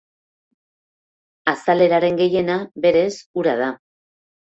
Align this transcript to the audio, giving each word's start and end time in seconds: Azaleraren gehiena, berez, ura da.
Azaleraren 1.53 2.19
gehiena, 2.25 2.59
berez, 2.89 3.15
ura 3.45 3.59
da. 3.65 3.73